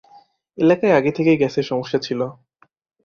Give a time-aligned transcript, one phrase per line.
[0.57, 2.19] এলাকায় আগে থেকেই গ্যাসের সমস্যা ছিল।